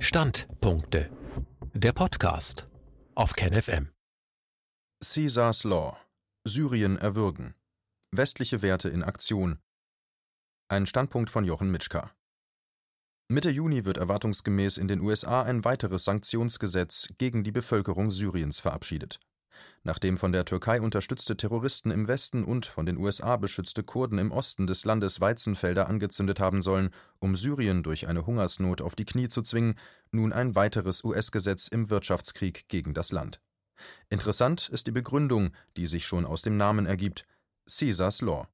Standpunkte. 0.00 1.10
Der 1.74 1.92
Podcast 1.92 2.68
auf 3.16 3.32
KenFM. 3.32 3.90
Caesars 5.04 5.64
Law. 5.64 5.96
Syrien 6.44 6.96
erwürgen. 6.98 7.54
Westliche 8.12 8.62
Werte 8.62 8.88
in 8.90 9.02
Aktion. 9.02 9.58
Ein 10.68 10.86
Standpunkt 10.86 11.30
von 11.30 11.44
Jochen 11.44 11.72
Mitschka. 11.72 12.12
Mitte 13.26 13.50
Juni 13.50 13.84
wird 13.84 13.96
erwartungsgemäß 13.96 14.78
in 14.78 14.86
den 14.86 15.00
USA 15.00 15.42
ein 15.42 15.64
weiteres 15.64 16.04
Sanktionsgesetz 16.04 17.08
gegen 17.18 17.42
die 17.42 17.52
Bevölkerung 17.52 18.12
Syriens 18.12 18.60
verabschiedet. 18.60 19.18
Nachdem 19.82 20.16
von 20.16 20.32
der 20.32 20.44
Türkei 20.44 20.80
unterstützte 20.80 21.36
Terroristen 21.36 21.90
im 21.90 22.08
Westen 22.08 22.44
und 22.44 22.66
von 22.66 22.86
den 22.86 22.98
USA 22.98 23.36
beschützte 23.36 23.82
Kurden 23.82 24.18
im 24.18 24.32
Osten 24.32 24.66
des 24.66 24.84
Landes 24.84 25.20
Weizenfelder 25.20 25.88
angezündet 25.88 26.40
haben 26.40 26.62
sollen, 26.62 26.90
um 27.18 27.36
Syrien 27.36 27.82
durch 27.82 28.08
eine 28.08 28.26
Hungersnot 28.26 28.82
auf 28.82 28.94
die 28.94 29.04
Knie 29.04 29.28
zu 29.28 29.42
zwingen, 29.42 29.74
nun 30.10 30.32
ein 30.32 30.54
weiteres 30.54 31.04
US-Gesetz 31.04 31.68
im 31.68 31.90
Wirtschaftskrieg 31.90 32.68
gegen 32.68 32.94
das 32.94 33.12
Land. 33.12 33.40
Interessant 34.10 34.68
ist 34.68 34.86
die 34.86 34.92
Begründung, 34.92 35.50
die 35.76 35.86
sich 35.86 36.06
schon 36.06 36.24
aus 36.24 36.42
dem 36.42 36.56
Namen 36.56 36.86
ergibt: 36.86 37.24
Caesars 37.66 38.20
Law. 38.22 38.48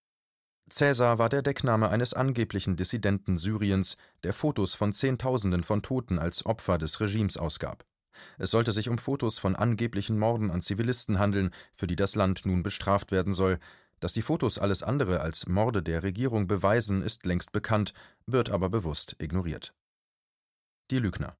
Cäsar 0.70 1.18
war 1.18 1.28
der 1.28 1.42
Deckname 1.42 1.90
eines 1.90 2.14
angeblichen 2.14 2.76
Dissidenten 2.76 3.36
Syriens, 3.36 3.96
der 4.22 4.32
Fotos 4.32 4.74
von 4.74 4.92
Zehntausenden 4.92 5.62
von 5.62 5.82
Toten 5.82 6.18
als 6.18 6.46
Opfer 6.46 6.78
des 6.78 7.00
Regimes 7.00 7.36
ausgab. 7.36 7.84
Es 8.38 8.50
sollte 8.50 8.72
sich 8.72 8.88
um 8.88 8.98
Fotos 8.98 9.38
von 9.38 9.56
angeblichen 9.56 10.18
Morden 10.18 10.50
an 10.50 10.62
Zivilisten 10.62 11.18
handeln, 11.18 11.50
für 11.74 11.86
die 11.86 11.96
das 11.96 12.14
Land 12.14 12.46
nun 12.46 12.62
bestraft 12.62 13.12
werden 13.12 13.32
soll. 13.32 13.58
Dass 14.00 14.12
die 14.12 14.22
Fotos 14.22 14.58
alles 14.58 14.82
andere 14.82 15.20
als 15.20 15.46
Morde 15.46 15.82
der 15.82 16.02
Regierung 16.02 16.46
beweisen, 16.46 17.02
ist 17.02 17.24
längst 17.24 17.52
bekannt, 17.52 17.94
wird 18.26 18.50
aber 18.50 18.68
bewusst 18.68 19.16
ignoriert. 19.18 19.74
Die 20.90 20.98
Lügner. 20.98 21.36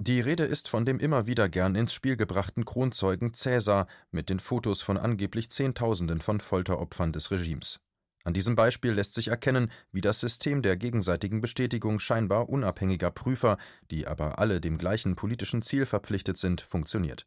Die 0.00 0.20
Rede 0.20 0.44
ist 0.44 0.68
von 0.68 0.86
dem 0.86 1.00
immer 1.00 1.26
wieder 1.26 1.48
gern 1.48 1.74
ins 1.74 1.92
Spiel 1.92 2.16
gebrachten 2.16 2.64
Kronzeugen 2.64 3.34
Cäsar 3.34 3.88
mit 4.12 4.30
den 4.30 4.38
Fotos 4.38 4.80
von 4.80 4.96
angeblich 4.96 5.50
Zehntausenden 5.50 6.20
von 6.20 6.38
Folteropfern 6.38 7.12
des 7.12 7.32
Regimes. 7.32 7.80
An 8.28 8.34
diesem 8.34 8.56
Beispiel 8.56 8.92
lässt 8.92 9.14
sich 9.14 9.28
erkennen, 9.28 9.70
wie 9.90 10.02
das 10.02 10.20
System 10.20 10.60
der 10.60 10.76
gegenseitigen 10.76 11.40
Bestätigung 11.40 11.98
scheinbar 11.98 12.50
unabhängiger 12.50 13.10
Prüfer, 13.10 13.56
die 13.90 14.06
aber 14.06 14.38
alle 14.38 14.60
dem 14.60 14.76
gleichen 14.76 15.14
politischen 15.14 15.62
Ziel 15.62 15.86
verpflichtet 15.86 16.36
sind, 16.36 16.60
funktioniert. 16.60 17.26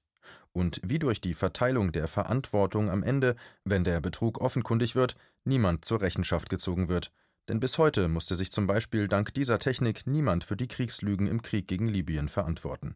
Und 0.51 0.79
wie 0.83 0.99
durch 0.99 1.19
die 1.19 1.33
Verteilung 1.33 1.91
der 1.91 2.07
Verantwortung 2.07 2.91
am 2.91 3.01
Ende, 3.01 3.35
wenn 3.65 3.83
der 3.83 3.99
Betrug 3.99 4.39
offenkundig 4.41 4.93
wird, 4.95 5.15
niemand 5.43 5.85
zur 5.85 6.01
Rechenschaft 6.01 6.51
gezogen 6.51 6.87
wird. 6.87 7.11
Denn 7.49 7.59
bis 7.59 7.79
heute 7.79 8.07
musste 8.07 8.35
sich 8.35 8.51
zum 8.51 8.67
Beispiel 8.67 9.07
dank 9.07 9.33
dieser 9.33 9.57
Technik 9.57 10.05
niemand 10.05 10.43
für 10.43 10.55
die 10.55 10.67
Kriegslügen 10.67 11.25
im 11.25 11.41
Krieg 11.41 11.67
gegen 11.67 11.87
Libyen 11.87 12.29
verantworten. 12.29 12.93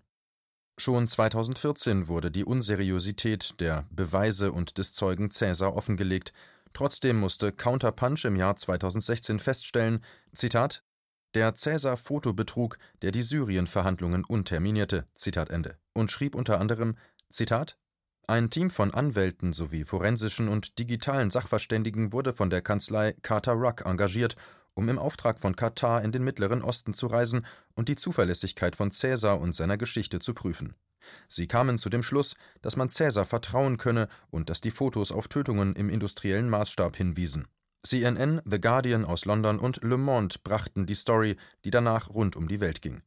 Schon 0.77 1.07
2014 1.07 2.07
wurde 2.07 2.29
die 2.29 2.45
Unseriosität 2.45 3.59
der 3.61 3.87
Beweise 3.89 4.51
und 4.51 4.77
des 4.77 4.93
Zeugen 4.93 5.31
Cäsar 5.31 5.75
offengelegt, 5.75 6.33
Trotzdem 6.75 7.17
musste 7.17 7.53
Counterpunch 7.53 8.25
im 8.25 8.35
Jahr 8.35 8.57
2016 8.57 9.39
feststellen: 9.39 10.03
Zitat, 10.33 10.83
Der 11.33 11.55
Cäsar-Fotobetrug, 11.55 12.77
der 13.01 13.11
die 13.11 13.21
Syrien-Verhandlungen 13.21 14.25
unterminierte. 14.25 15.07
Zitat 15.15 15.51
Ende. 15.51 15.77
Und 15.93 16.11
schrieb 16.11 16.35
unter 16.35 16.59
anderem: 16.59 16.97
Zitat, 17.29 17.77
Ein 18.27 18.49
Team 18.49 18.69
von 18.69 18.93
Anwälten 18.93 19.53
sowie 19.53 19.85
forensischen 19.85 20.49
und 20.49 20.77
digitalen 20.77 21.31
Sachverständigen 21.31 22.11
wurde 22.11 22.33
von 22.33 22.49
der 22.49 22.61
Kanzlei 22.61 23.13
Carter 23.21 23.53
Ruck 23.53 23.85
engagiert, 23.85 24.35
um 24.73 24.89
im 24.89 24.99
Auftrag 24.99 25.39
von 25.39 25.55
Katar 25.55 26.03
in 26.03 26.11
den 26.11 26.25
Mittleren 26.25 26.61
Osten 26.61 26.93
zu 26.93 27.07
reisen 27.07 27.45
und 27.75 27.87
die 27.87 27.95
Zuverlässigkeit 27.95 28.75
von 28.75 28.91
Cäsar 28.91 29.39
und 29.39 29.55
seiner 29.55 29.77
Geschichte 29.77 30.19
zu 30.19 30.33
prüfen. 30.33 30.75
Sie 31.27 31.47
kamen 31.47 31.77
zu 31.77 31.89
dem 31.89 32.03
Schluss, 32.03 32.35
dass 32.61 32.75
man 32.75 32.89
Cäsar 32.89 33.25
vertrauen 33.25 33.77
könne 33.77 34.07
und 34.29 34.49
dass 34.49 34.61
die 34.61 34.71
Fotos 34.71 35.11
auf 35.11 35.27
Tötungen 35.27 35.75
im 35.75 35.89
industriellen 35.89 36.49
Maßstab 36.49 36.95
hinwiesen. 36.95 37.47
CNN, 37.83 38.41
The 38.45 38.59
Guardian 38.59 39.05
aus 39.05 39.25
London 39.25 39.59
und 39.59 39.83
Le 39.83 39.97
Monde 39.97 40.35
brachten 40.43 40.85
die 40.85 40.95
Story, 40.95 41.37
die 41.63 41.71
danach 41.71 42.09
rund 42.09 42.35
um 42.35 42.47
die 42.47 42.59
Welt 42.59 42.81
ging. 42.81 43.03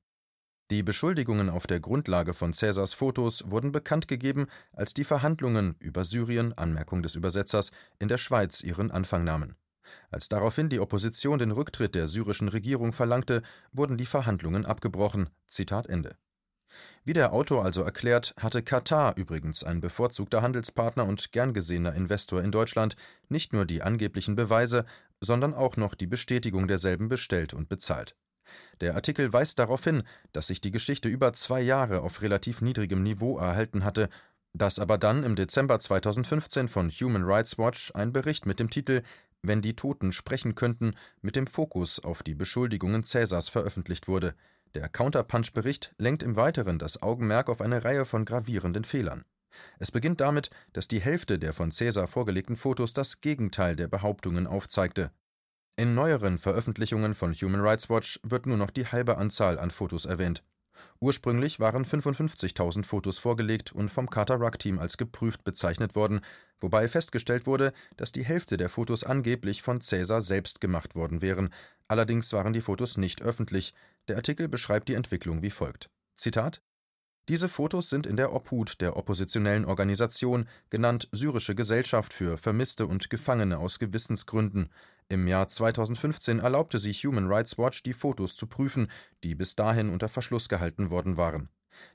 Die 0.71 0.83
Beschuldigungen 0.83 1.49
auf 1.49 1.67
der 1.67 1.81
Grundlage 1.81 2.35
von 2.35 2.53
Cäsars 2.53 2.93
Fotos 2.93 3.51
wurden 3.51 3.73
bekannt 3.73 4.07
gegeben, 4.07 4.49
als 4.73 4.93
die 4.93 5.05
Verhandlungen 5.05 5.77
über 5.79 6.05
Syrien 6.05 6.53
Anmerkung 6.53 7.03
des 7.03 7.15
Übersetzers 7.15 7.71
in 7.99 8.09
der 8.09 8.19
Schweiz 8.19 8.63
ihren 8.63 8.91
Anfang 8.91 9.25
nahmen. 9.25 9.57
Als 10.11 10.29
daraufhin 10.29 10.69
die 10.69 10.81
Opposition 10.81 11.39
den 11.39 11.53
Rücktritt 11.53 11.95
der 11.95 12.07
syrischen 12.07 12.49
Regierung 12.49 12.93
verlangte, 12.93 13.43
wurden 13.73 13.97
die 13.97 14.05
Verhandlungen 14.05 14.67
abgebrochen. 14.67 15.31
Zitat 15.47 15.87
Ende. 15.87 16.17
Wie 17.05 17.13
der 17.13 17.33
Autor 17.33 17.65
also 17.65 17.83
erklärt, 17.83 18.35
hatte 18.39 18.63
Katar, 18.63 19.17
übrigens 19.17 19.65
ein 19.65 19.81
bevorzugter 19.81 20.43
Handelspartner 20.43 21.07
und 21.07 21.33
gern 21.33 21.55
gesehener 21.55 21.95
Investor 21.95 22.43
in 22.43 22.53
Deutschland, 22.53 22.97
nicht 23.29 23.53
nur 23.53 23.65
die 23.65 23.83
angeblichen 23.83 24.35
Beweise, 24.35 24.85
sondern 25.21 25.55
auch 25.55 25.77
noch 25.77 25.95
die 25.95 26.07
Bestätigung 26.07 26.69
derselben 26.69 27.09
bestellt 27.09 27.55
und 27.55 27.69
bezahlt. 27.69 28.15
Der 28.81 28.95
Artikel 28.95 29.33
weist 29.33 29.59
darauf 29.59 29.85
hin, 29.85 30.03
dass 30.33 30.47
sich 30.47 30.61
die 30.61 30.71
Geschichte 30.71 31.09
über 31.09 31.33
zwei 31.33 31.61
Jahre 31.61 32.01
auf 32.01 32.23
relativ 32.23 32.63
niedrigem 32.63 33.03
Niveau 33.03 33.39
erhalten 33.39 33.85
hatte, 33.85 34.09
dass 34.55 34.79
aber 34.79 34.99
dann 34.99 35.25
im 35.25 35.37
Dezember 35.37 35.79
2015 35.79 36.69
von 36.69 36.91
Human 36.91 37.25
Rights 37.25 37.59
Watch 37.59 37.93
ein 37.95 38.13
Bericht 38.13 38.47
mit 38.47 38.61
dem 38.61 38.71
Titel 38.71 39.03
Wenn 39.43 39.63
die 39.63 39.77
Toten 39.77 40.13
sprechen 40.13 40.55
könnten 40.55 40.95
mit 41.21 41.37
dem 41.37 41.47
Fokus 41.47 42.01
auf 42.01 42.23
die 42.23 42.35
Beschuldigungen 42.35 43.05
Cäsars 43.05 43.49
veröffentlicht 43.49 44.09
wurde. 44.09 44.35
Der 44.75 44.89
Counterpunch-Bericht 44.89 45.95
lenkt 45.99 46.23
im 46.23 46.37
Weiteren 46.37 46.79
das 46.79 47.03
Augenmerk 47.03 47.49
auf 47.49 47.61
eine 47.61 47.85
Reihe 47.85 48.05
von 48.05 48.25
gravierenden 48.25 48.85
Fehlern. 48.85 49.25
Es 49.79 49.91
beginnt 49.91 50.21
damit, 50.21 50.51
dass 50.73 50.89
die 50.89 51.01
Hälfte 51.01 51.39
der 51.39 51.53
von 51.53 51.73
Cäsar 51.73 52.07
vorgelegten 52.07 52.57
Fotos 52.57 52.93
das 52.93 53.21
Gegenteil 53.21 53.77
der 53.77 53.89
Behauptungen 53.89 54.47
aufzeigte. 54.47 55.11
In 55.77 55.95
neueren 55.95 56.39
Veröffentlichungen 56.39 57.15
von 57.15 57.33
Human 57.35 57.61
Rights 57.61 57.89
Watch 57.89 58.21
wird 58.23 58.47
nur 58.47 58.57
noch 58.57 58.71
die 58.71 58.87
halbe 58.87 59.17
Anzahl 59.17 59.59
an 59.59 59.71
Fotos 59.71 60.05
erwähnt. 60.07 60.43
Ursprünglich 61.01 61.61
waren 61.61 61.85
55.000 61.85 62.85
Fotos 62.85 63.19
vorgelegt 63.19 63.73
und 63.73 63.89
vom 63.91 64.11
Carter 64.11 64.37
Ruck 64.37 64.59
Team 64.59 64.79
als 64.79 64.97
geprüft 64.97 65.45
bezeichnet 65.45 65.95
worden, 65.95 66.21
wobei 66.61 66.89
festgestellt 66.89 67.47
wurde, 67.47 67.73
dass 67.97 68.13
die 68.13 68.25
Hälfte 68.25 68.57
der 68.57 68.69
Fotos 68.69 69.05
angeblich 69.05 69.63
von 69.63 69.81
Cäsar 69.81 70.21
selbst 70.21 70.61
gemacht 70.61 70.95
worden 70.95 71.23
wären. 71.23 71.53
Allerdings 71.87 72.33
waren 72.33 72.53
die 72.53 72.61
Fotos 72.61 72.97
nicht 72.97 73.23
öffentlich. 73.23 73.75
Der 74.09 74.17
Artikel 74.17 74.49
beschreibt 74.49 74.89
die 74.89 74.95
Entwicklung 74.95 75.43
wie 75.43 75.51
folgt: 75.51 75.91
Zitat 76.17 76.63
diese 77.29 77.51
Fotos 77.51 77.91
sind 77.91 78.07
in 78.07 78.17
der 78.17 78.33
Obhut 78.33 78.81
der 78.81 78.97
oppositionellen 78.97 79.67
Organisation, 79.67 80.49
genannt 80.71 81.11
Syrische 81.13 81.55
Gesellschaft 81.55 82.15
für 82.15 82.39
Vermisste 82.39 82.87
und 82.87 83.11
Gefangene 83.11 83.59
aus 83.59 83.79
Gewissensgründen. 83.79 84.71
Im 85.11 85.29
Jahr 85.29 85.47
2015 85.47 86.39
erlaubte 86.39 86.79
sich 86.79 87.05
Human 87.05 87.27
Rights 87.27 87.59
Watch, 87.59 87.83
die 87.83 87.93
Fotos 87.93 88.35
zu 88.35 88.47
prüfen, 88.47 88.91
die 89.25 89.35
bis 89.35 89.57
dahin 89.57 89.91
unter 89.91 90.09
Verschluss 90.09 90.49
gehalten 90.49 90.91
worden 90.91 91.19
waren. 91.19 91.51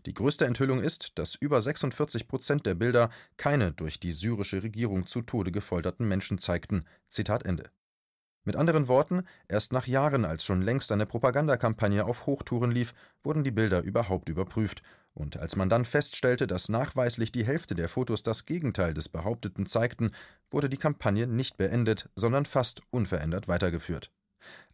Die 0.06 0.14
größte 0.14 0.46
Enthüllung 0.46 0.82
ist, 0.82 1.18
dass 1.18 1.34
über 1.34 1.60
46 1.60 2.28
Prozent 2.28 2.68
der 2.68 2.76
Bilder 2.76 3.10
keine 3.36 3.72
durch 3.72 4.00
die 4.00 4.12
syrische 4.12 4.62
Regierung 4.62 5.08
zu 5.08 5.24
Tode 5.24 5.52
gefolterten 5.52 6.08
Menschen 6.08 6.38
zeigten. 6.38 6.86
Zitat 7.10 7.44
Ende. 7.44 7.72
Mit 8.46 8.58
anderen 8.58 8.90
Worten, 8.90 9.24
erst 9.48 9.72
nach 9.72 9.88
Jahren, 9.88 10.26
als 10.26 10.44
schon 10.44 10.62
längst 10.62 10.92
eine 10.92 11.06
Propagandakampagne 11.06 12.06
auf 12.06 12.26
Hochtouren 12.26 12.72
lief, 12.72 12.94
wurden 13.22 13.44
die 13.44 13.52
Bilder 13.52 13.82
überhaupt 13.82 14.28
überprüft, 14.28 14.82
und 15.14 15.38
als 15.38 15.56
man 15.56 15.70
dann 15.70 15.86
feststellte, 15.86 16.48
dass 16.48 16.70
nachweislich 16.70 17.32
die 17.32 17.46
Hälfte 17.46 17.76
der 17.76 17.88
Fotos 17.88 18.24
das 18.24 18.46
Gegenteil 18.46 18.94
des 18.94 19.10
Behaupteten 19.10 19.66
zeigten, 19.66 20.12
wurde 20.50 20.70
die 20.70 20.78
Kampagne 20.78 21.28
nicht 21.28 21.56
beendet, 21.58 22.10
sondern 22.16 22.46
fast 22.46 22.82
unverändert 22.90 23.48
weitergeführt. 23.48 24.12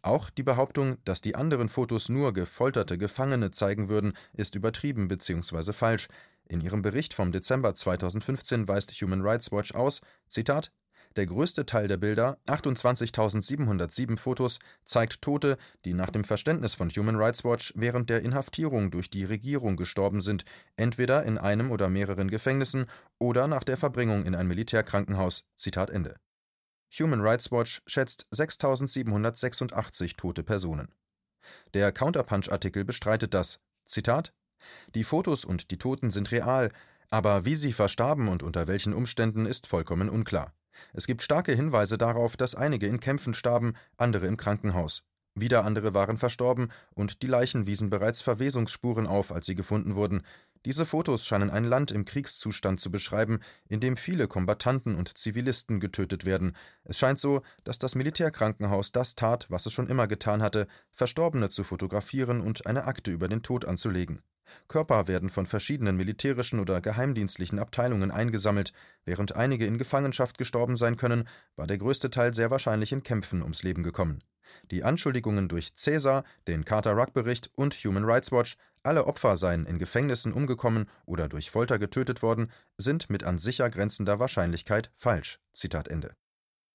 Auch 0.02 0.30
die 0.30 0.42
Behauptung, 0.42 0.96
dass 1.04 1.20
die 1.20 1.36
anderen 1.36 1.68
Fotos 1.68 2.08
nur 2.08 2.32
gefolterte 2.32 2.98
Gefangene 2.98 3.50
zeigen 3.50 3.88
würden, 3.88 4.14
ist 4.32 4.54
übertrieben 4.54 5.08
bzw. 5.08 5.72
falsch. 5.72 6.08
In 6.48 6.60
ihrem 6.60 6.82
Bericht 6.82 7.14
vom 7.14 7.30
Dezember 7.30 7.74
2015 7.74 8.66
weist 8.66 8.90
Human 9.00 9.20
Rights 9.20 9.52
Watch 9.52 9.74
aus, 9.74 10.00
Zitat, 10.26 10.72
der 11.16 11.26
größte 11.26 11.66
Teil 11.66 11.88
der 11.88 11.96
Bilder, 11.96 12.38
28.707 12.46 14.16
Fotos, 14.16 14.58
zeigt 14.84 15.22
Tote, 15.22 15.56
die 15.84 15.92
nach 15.92 16.10
dem 16.10 16.24
Verständnis 16.24 16.74
von 16.74 16.90
Human 16.90 17.16
Rights 17.16 17.44
Watch 17.44 17.72
während 17.76 18.10
der 18.10 18.22
Inhaftierung 18.22 18.90
durch 18.90 19.10
die 19.10 19.24
Regierung 19.24 19.76
gestorben 19.76 20.20
sind, 20.20 20.44
entweder 20.76 21.24
in 21.24 21.38
einem 21.38 21.70
oder 21.72 21.88
mehreren 21.88 22.30
Gefängnissen 22.30 22.86
oder 23.18 23.48
nach 23.48 23.64
der 23.64 23.76
Verbringung 23.76 24.24
in 24.24 24.34
ein 24.34 24.46
Militärkrankenhaus. 24.46 25.44
Zitat 25.56 25.90
Ende. 25.90 26.16
Human 26.98 27.20
Rights 27.20 27.52
Watch 27.52 27.82
schätzt 27.86 28.26
6.786 28.32 30.16
tote 30.16 30.42
Personen. 30.42 30.94
Der 31.74 31.92
Counterpunch-Artikel 31.92 32.84
bestreitet 32.84 33.34
das. 33.34 33.60
Zitat: 33.84 34.32
Die 34.94 35.04
Fotos 35.04 35.44
und 35.44 35.70
die 35.70 35.78
Toten 35.78 36.10
sind 36.10 36.30
real, 36.32 36.70
aber 37.10 37.44
wie 37.44 37.56
sie 37.56 37.72
verstarben 37.72 38.28
und 38.28 38.42
unter 38.42 38.68
welchen 38.68 38.92
Umständen 38.92 39.46
ist 39.46 39.66
vollkommen 39.66 40.08
unklar. 40.08 40.52
Es 40.92 41.06
gibt 41.06 41.22
starke 41.22 41.52
Hinweise 41.52 41.98
darauf, 41.98 42.36
dass 42.36 42.54
einige 42.54 42.86
in 42.86 43.00
Kämpfen 43.00 43.34
starben, 43.34 43.74
andere 43.96 44.26
im 44.26 44.36
Krankenhaus. 44.36 45.02
Wieder 45.34 45.64
andere 45.64 45.94
waren 45.94 46.18
verstorben 46.18 46.72
und 46.94 47.22
die 47.22 47.28
Leichen 47.28 47.66
wiesen 47.66 47.88
bereits 47.88 48.20
Verwesungsspuren 48.20 49.06
auf, 49.06 49.32
als 49.32 49.46
sie 49.46 49.54
gefunden 49.54 49.94
wurden. 49.94 50.22
Diese 50.66 50.84
Fotos 50.84 51.24
scheinen 51.24 51.48
ein 51.48 51.64
Land 51.64 51.90
im 51.90 52.04
Kriegszustand 52.04 52.80
zu 52.80 52.90
beschreiben, 52.90 53.40
in 53.68 53.80
dem 53.80 53.96
viele 53.96 54.28
Kombattanten 54.28 54.94
und 54.94 55.16
Zivilisten 55.16 55.80
getötet 55.80 56.26
werden. 56.26 56.54
Es 56.84 56.98
scheint 56.98 57.18
so, 57.18 57.40
dass 57.64 57.78
das 57.78 57.94
Militärkrankenhaus 57.94 58.92
das 58.92 59.14
tat, 59.14 59.46
was 59.48 59.64
es 59.64 59.72
schon 59.72 59.88
immer 59.88 60.06
getan 60.06 60.42
hatte, 60.42 60.66
Verstorbene 60.92 61.48
zu 61.48 61.64
fotografieren 61.64 62.42
und 62.42 62.66
eine 62.66 62.84
Akte 62.84 63.10
über 63.10 63.26
den 63.26 63.42
Tod 63.42 63.64
anzulegen. 63.64 64.22
Körper 64.68 65.08
werden 65.08 65.30
von 65.30 65.46
verschiedenen 65.46 65.96
militärischen 65.96 66.60
oder 66.60 66.82
geheimdienstlichen 66.82 67.58
Abteilungen 67.58 68.10
eingesammelt. 68.10 68.72
Während 69.04 69.36
einige 69.36 69.64
in 69.64 69.78
Gefangenschaft 69.78 70.36
gestorben 70.38 70.76
sein 70.76 70.96
können, 70.96 71.28
war 71.56 71.66
der 71.66 71.78
größte 71.78 72.10
Teil 72.10 72.34
sehr 72.34 72.50
wahrscheinlich 72.50 72.92
in 72.92 73.02
Kämpfen 73.02 73.42
ums 73.42 73.62
Leben 73.62 73.82
gekommen. 73.82 74.22
Die 74.70 74.84
Anschuldigungen 74.84 75.48
durch 75.48 75.74
Cäsar, 75.74 76.24
den 76.48 76.64
Carter-Ruck-Bericht 76.64 77.50
und 77.54 77.74
Human 77.74 78.04
Rights 78.04 78.32
Watch, 78.32 78.56
alle 78.82 79.06
Opfer 79.06 79.36
seien 79.36 79.66
in 79.66 79.78
Gefängnissen 79.78 80.32
umgekommen 80.32 80.88
oder 81.04 81.28
durch 81.28 81.50
Folter 81.50 81.78
getötet 81.78 82.22
worden, 82.22 82.50
sind 82.78 83.10
mit 83.10 83.24
an 83.24 83.38
sicher 83.38 83.68
grenzender 83.68 84.18
Wahrscheinlichkeit 84.18 84.90
falsch. 84.96 85.38
Zitat 85.52 85.88
Ende. 85.88 86.14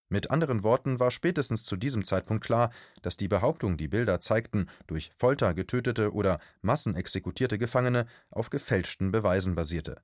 Mit 0.08 0.30
anderen 0.30 0.64
Worten 0.64 1.00
war 1.00 1.10
spätestens 1.10 1.64
zu 1.64 1.76
diesem 1.76 2.06
Zeitpunkt 2.06 2.44
klar, 2.44 2.70
dass 3.02 3.18
die 3.18 3.28
Behauptung, 3.28 3.76
die 3.76 3.88
Bilder 3.88 4.20
zeigten, 4.20 4.70
durch 4.86 5.10
Folter 5.16 5.56
getötete 5.56 6.14
oder 6.14 6.40
massenexekutierte 6.62 7.58
Gefangene, 7.58 8.06
auf 8.30 8.52
gefälschten 8.52 9.12
Beweisen 9.12 9.56
basierte. 9.56 10.02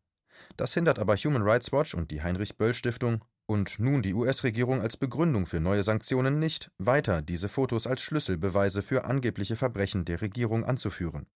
Das 0.57 0.73
hindert 0.73 0.97
aber 0.97 1.15
Human 1.15 1.43
Rights 1.43 1.71
Watch 1.71 1.93
und 1.93 2.09
die 2.09 2.23
Heinrich 2.23 2.57
Böll 2.57 2.73
Stiftung 2.73 3.23
und 3.51 3.79
nun 3.79 4.01
die 4.01 4.13
US-Regierung 4.13 4.81
als 4.81 4.95
Begründung 4.95 5.45
für 5.45 5.59
neue 5.59 5.83
Sanktionen 5.83 6.39
nicht, 6.39 6.71
weiter 6.77 7.21
diese 7.21 7.49
Fotos 7.49 7.85
als 7.85 8.01
Schlüsselbeweise 8.01 8.81
für 8.81 9.03
angebliche 9.03 9.57
Verbrechen 9.57 10.05
der 10.05 10.21
Regierung 10.21 10.63
anzuführen. 10.63 11.27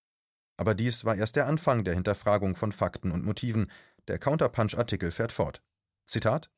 Aber 0.56 0.76
dies 0.76 1.04
war 1.04 1.18
erst 1.18 1.36
der 1.36 1.46
Anfang 1.46 1.84
der 1.84 1.94
Hinterfragung 1.94 2.56
von 2.56 2.72
Fakten 2.72 3.12
und 3.12 3.26
Motiven. 3.26 3.70
Der 4.08 4.18
Counterpunch-Artikel 4.18 5.12
fährt 5.12 5.34
fort. 5.34 5.62
Zitat: 6.06 6.50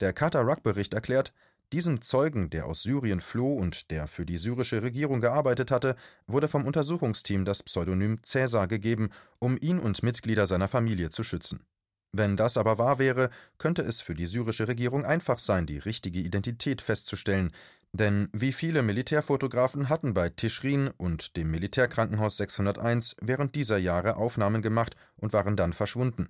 Der 0.00 0.14
Carter-Ruck-Bericht 0.14 0.94
erklärt, 0.94 1.34
diesem 1.74 2.00
Zeugen, 2.00 2.48
der 2.48 2.64
aus 2.64 2.82
Syrien 2.82 3.20
floh 3.20 3.52
und 3.54 3.90
der 3.90 4.06
für 4.06 4.24
die 4.24 4.38
syrische 4.38 4.80
Regierung 4.80 5.20
gearbeitet 5.20 5.70
hatte, 5.70 5.94
wurde 6.26 6.48
vom 6.48 6.64
Untersuchungsteam 6.64 7.44
das 7.44 7.62
Pseudonym 7.62 8.22
Cäsar 8.22 8.66
gegeben, 8.66 9.10
um 9.38 9.58
ihn 9.60 9.78
und 9.78 10.02
Mitglieder 10.02 10.46
seiner 10.46 10.68
Familie 10.68 11.10
zu 11.10 11.22
schützen. 11.22 11.66
Wenn 12.12 12.36
das 12.36 12.58
aber 12.58 12.76
wahr 12.76 12.98
wäre, 12.98 13.30
könnte 13.56 13.82
es 13.82 14.02
für 14.02 14.14
die 14.14 14.26
syrische 14.26 14.68
Regierung 14.68 15.06
einfach 15.06 15.38
sein, 15.38 15.64
die 15.64 15.78
richtige 15.78 16.18
Identität 16.20 16.82
festzustellen, 16.82 17.52
denn 17.92 18.28
wie 18.32 18.52
viele 18.52 18.82
Militärfotografen 18.82 19.88
hatten 19.88 20.12
bei 20.12 20.28
Tischrin 20.28 20.88
und 20.96 21.36
dem 21.36 21.50
Militärkrankenhaus 21.50 22.36
601 22.36 23.16
während 23.20 23.54
dieser 23.54 23.78
Jahre 23.78 24.16
Aufnahmen 24.16 24.62
gemacht 24.62 24.94
und 25.16 25.32
waren 25.32 25.56
dann 25.56 25.72
verschwunden. 25.72 26.28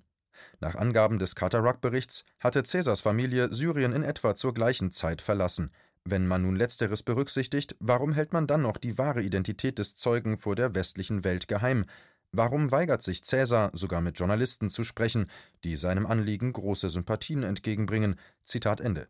Nach 0.61 0.75
Angaben 0.75 1.19
des 1.19 1.34
Carter-Ruck-Berichts 1.34 2.25
hatte 2.40 2.62
Cäsars 2.62 3.00
Familie 3.00 3.52
Syrien 3.52 3.93
in 3.93 4.02
etwa 4.02 4.34
zur 4.34 4.55
gleichen 4.55 4.90
Zeit 4.90 5.23
verlassen. 5.23 5.73
Wenn 6.05 6.26
man 6.26 6.43
nun 6.43 6.56
letzteres 6.56 7.05
berücksichtigt, 7.05 7.76
warum 7.79 8.12
hält 8.12 8.32
man 8.32 8.49
dann 8.49 8.62
noch 8.62 8.76
die 8.76 8.99
wahre 8.99 9.23
Identität 9.23 9.79
des 9.79 9.94
Zeugen 9.94 10.37
vor 10.37 10.56
der 10.56 10.75
westlichen 10.75 11.23
Welt 11.23 11.46
geheim? 11.46 11.87
Warum 12.34 12.70
weigert 12.73 13.02
sich 13.02 13.23
Cäsar, 13.23 13.70
sogar 13.75 14.00
mit 14.00 14.19
Journalisten 14.19 14.70
zu 14.70 14.84
sprechen, 14.84 15.26
die 15.64 15.76
seinem 15.76 16.06
Anliegen 16.06 16.55
große 16.55 16.88
Sympathien 16.88 17.43
entgegenbringen? 17.43 18.19
Zitat 18.43 18.81
Ende. 18.81 19.08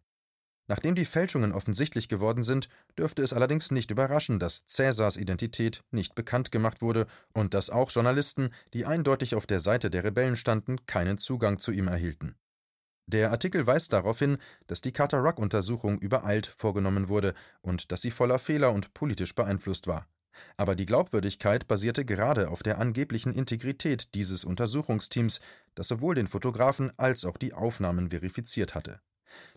Nachdem 0.67 0.97
die 0.97 1.05
Fälschungen 1.05 1.53
offensichtlich 1.53 2.09
geworden 2.09 2.43
sind, 2.43 2.69
dürfte 2.99 3.23
es 3.23 3.33
allerdings 3.33 3.71
nicht 3.71 3.93
überraschen, 3.93 4.41
dass 4.41 4.67
Cäsars 4.67 5.17
Identität 5.17 5.83
nicht 5.93 6.17
bekannt 6.17 6.51
gemacht 6.51 6.83
wurde 6.83 7.07
und 7.33 7.55
dass 7.55 7.71
auch 7.71 7.93
Journalisten, 7.93 8.51
die 8.75 8.87
eindeutig 8.87 9.37
auf 9.37 9.47
der 9.47 9.61
Seite 9.61 9.89
der 9.89 10.03
Rebellen 10.03 10.35
standen, 10.35 10.85
keinen 10.87 11.19
Zugang 11.19 11.61
zu 11.61 11.71
ihm 11.71 11.87
erhielten. 11.87 12.35
Der 13.07 13.31
Artikel 13.31 13.67
weist 13.67 13.93
darauf 13.93 14.19
hin, 14.19 14.39
dass 14.67 14.81
die 14.81 14.93
Carter-Ruck-Untersuchung 14.93 15.99
übereilt 16.01 16.47
vorgenommen 16.47 17.09
wurde 17.09 17.35
und 17.61 17.93
dass 17.93 18.01
sie 18.01 18.11
voller 18.11 18.41
Fehler 18.41 18.73
und 18.73 18.95
politisch 18.95 19.35
beeinflusst 19.35 19.87
war. 19.87 20.09
Aber 20.57 20.75
die 20.75 20.87
Glaubwürdigkeit 20.87 21.69
basierte 21.69 22.05
gerade 22.05 22.51
auf 22.51 22.63
der 22.63 22.79
angeblichen 22.79 23.35
Integrität 23.35 24.15
dieses 24.15 24.45
Untersuchungsteams, 24.45 25.41
das 25.75 25.89
sowohl 25.89 26.15
den 26.15 26.29
Fotografen 26.29 26.93
als 26.99 27.25
auch 27.25 27.37
die 27.37 27.53
Aufnahmen 27.55 28.11
verifiziert 28.11 28.75
hatte. 28.75 29.01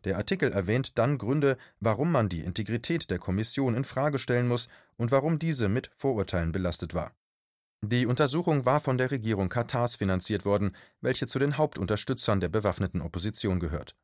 Der 0.04 0.18
Artikel 0.18 0.52
erwähnt 0.52 0.98
dann 0.98 1.18
Gründe, 1.18 1.58
warum 1.80 2.12
man 2.12 2.30
die 2.30 2.42
Integrität 2.42 3.10
der 3.10 3.20
Kommission 3.20 3.76
in 3.76 3.84
Frage 3.84 4.20
stellen 4.20 4.48
muss 4.48 4.70
und 4.98 5.12
warum 5.12 5.40
diese 5.40 5.68
mit 5.68 5.92
Vorurteilen 5.96 6.52
belastet 6.52 6.94
war. 6.94 7.14
Die 7.82 8.06
Untersuchung 8.06 8.66
war 8.66 8.80
von 8.80 8.98
der 8.98 9.12
Regierung 9.12 9.50
Katars 9.50 9.96
finanziert 9.96 10.46
worden, 10.46 10.76
welche 11.02 11.28
zu 11.28 11.40
den 11.40 11.58
Hauptunterstützern 11.58 12.40
der 12.40 12.50
bewaffneten 12.50 13.02
Opposition 13.02 13.60
gehört. 13.60 13.96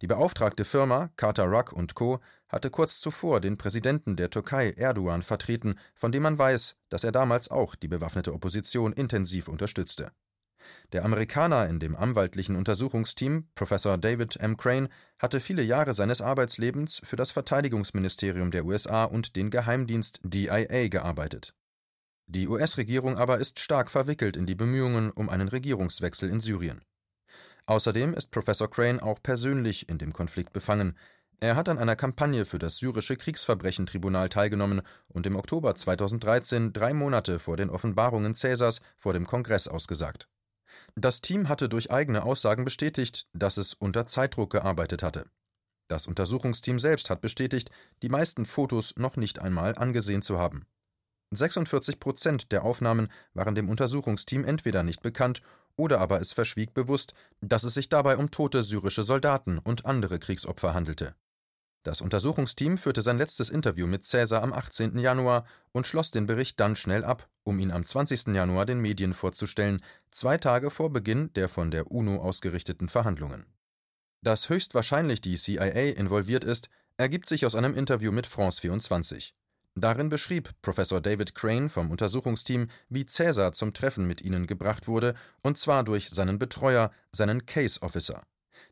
Die 0.00 0.06
beauftragte 0.06 0.64
Firma 0.64 1.10
Carter 1.16 1.44
Ruck 1.44 1.74
Co. 1.94 2.20
hatte 2.54 2.70
kurz 2.70 3.00
zuvor 3.00 3.40
den 3.40 3.58
Präsidenten 3.58 4.14
der 4.14 4.30
Türkei 4.30 4.70
Erdogan 4.70 5.22
vertreten, 5.22 5.74
von 5.94 6.12
dem 6.12 6.22
man 6.22 6.38
weiß, 6.38 6.76
dass 6.88 7.02
er 7.02 7.10
damals 7.10 7.50
auch 7.50 7.74
die 7.74 7.88
bewaffnete 7.88 8.32
Opposition 8.32 8.92
intensiv 8.92 9.48
unterstützte. 9.48 10.12
Der 10.92 11.04
Amerikaner 11.04 11.66
in 11.68 11.80
dem 11.80 11.96
anwaltlichen 11.96 12.54
Untersuchungsteam, 12.54 13.48
Professor 13.56 13.98
David 13.98 14.36
M. 14.36 14.56
Crane, 14.56 14.88
hatte 15.18 15.40
viele 15.40 15.62
Jahre 15.62 15.94
seines 15.94 16.20
Arbeitslebens 16.20 17.02
für 17.04 17.16
das 17.16 17.32
Verteidigungsministerium 17.32 18.52
der 18.52 18.64
USA 18.64 19.04
und 19.04 19.34
den 19.34 19.50
Geheimdienst 19.50 20.20
DIA 20.22 20.88
gearbeitet. 20.88 21.54
Die 22.26 22.46
US-Regierung 22.46 23.18
aber 23.18 23.38
ist 23.38 23.58
stark 23.58 23.90
verwickelt 23.90 24.36
in 24.36 24.46
die 24.46 24.54
Bemühungen 24.54 25.10
um 25.10 25.28
einen 25.28 25.48
Regierungswechsel 25.48 26.30
in 26.30 26.40
Syrien. 26.40 26.82
Außerdem 27.66 28.14
ist 28.14 28.30
Professor 28.30 28.70
Crane 28.70 29.02
auch 29.02 29.20
persönlich 29.22 29.88
in 29.88 29.98
dem 29.98 30.12
Konflikt 30.12 30.52
befangen. 30.52 30.96
Er 31.44 31.56
hat 31.56 31.68
an 31.68 31.76
einer 31.76 31.94
Kampagne 31.94 32.46
für 32.46 32.58
das 32.58 32.78
syrische 32.78 33.16
Kriegsverbrechentribunal 33.18 34.30
teilgenommen 34.30 34.80
und 35.10 35.26
im 35.26 35.36
Oktober 35.36 35.74
2013, 35.74 36.72
drei 36.72 36.94
Monate 36.94 37.38
vor 37.38 37.58
den 37.58 37.68
Offenbarungen 37.68 38.34
Cäsars, 38.34 38.80
vor 38.96 39.12
dem 39.12 39.26
Kongress 39.26 39.68
ausgesagt. 39.68 40.26
Das 40.94 41.20
Team 41.20 41.50
hatte 41.50 41.68
durch 41.68 41.90
eigene 41.90 42.22
Aussagen 42.22 42.64
bestätigt, 42.64 43.26
dass 43.34 43.58
es 43.58 43.74
unter 43.74 44.06
Zeitdruck 44.06 44.52
gearbeitet 44.52 45.02
hatte. 45.02 45.26
Das 45.86 46.06
Untersuchungsteam 46.06 46.78
selbst 46.78 47.10
hat 47.10 47.20
bestätigt, 47.20 47.70
die 48.00 48.08
meisten 48.08 48.46
Fotos 48.46 48.94
noch 48.96 49.18
nicht 49.18 49.38
einmal 49.38 49.74
angesehen 49.74 50.22
zu 50.22 50.38
haben. 50.38 50.64
46 51.30 52.00
Prozent 52.00 52.52
der 52.52 52.64
Aufnahmen 52.64 53.08
waren 53.34 53.54
dem 53.54 53.68
Untersuchungsteam 53.68 54.46
entweder 54.46 54.82
nicht 54.82 55.02
bekannt 55.02 55.42
oder 55.76 56.00
aber 56.00 56.22
es 56.22 56.32
verschwieg 56.32 56.72
bewusst, 56.72 57.12
dass 57.42 57.64
es 57.64 57.74
sich 57.74 57.90
dabei 57.90 58.16
um 58.16 58.30
tote 58.30 58.62
syrische 58.62 59.02
Soldaten 59.02 59.58
und 59.58 59.84
andere 59.84 60.18
Kriegsopfer 60.18 60.72
handelte. 60.72 61.14
Das 61.84 62.00
Untersuchungsteam 62.00 62.78
führte 62.78 63.02
sein 63.02 63.18
letztes 63.18 63.50
Interview 63.50 63.86
mit 63.86 64.06
Cäsar 64.06 64.42
am 64.42 64.54
18. 64.54 64.98
Januar 64.98 65.44
und 65.70 65.86
schloss 65.86 66.10
den 66.10 66.24
Bericht 66.26 66.58
dann 66.58 66.76
schnell 66.76 67.04
ab, 67.04 67.28
um 67.44 67.58
ihn 67.58 67.70
am 67.70 67.84
20. 67.84 68.28
Januar 68.28 68.64
den 68.64 68.80
Medien 68.80 69.12
vorzustellen, 69.12 69.82
zwei 70.10 70.38
Tage 70.38 70.70
vor 70.70 70.90
Beginn 70.90 71.30
der 71.34 71.50
von 71.50 71.70
der 71.70 71.90
UNO 71.90 72.22
ausgerichteten 72.22 72.88
Verhandlungen. 72.88 73.44
Dass 74.22 74.48
höchstwahrscheinlich 74.48 75.20
die 75.20 75.36
CIA 75.36 75.90
involviert 75.90 76.42
ist, 76.42 76.70
ergibt 76.96 77.26
sich 77.26 77.44
aus 77.44 77.54
einem 77.54 77.74
Interview 77.74 78.12
mit 78.12 78.26
France 78.26 78.62
24. 78.62 79.34
Darin 79.74 80.08
beschrieb 80.08 80.52
Professor 80.62 81.02
David 81.02 81.34
Crane 81.34 81.68
vom 81.68 81.90
Untersuchungsteam, 81.90 82.68
wie 82.88 83.04
Cäsar 83.04 83.52
zum 83.52 83.74
Treffen 83.74 84.06
mit 84.06 84.22
ihnen 84.22 84.46
gebracht 84.46 84.88
wurde, 84.88 85.14
und 85.42 85.58
zwar 85.58 85.84
durch 85.84 86.08
seinen 86.08 86.38
Betreuer, 86.38 86.92
seinen 87.12 87.44
Case 87.44 87.82
Officer. 87.82 88.22